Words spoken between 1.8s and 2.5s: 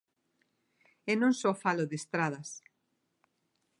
de estradas.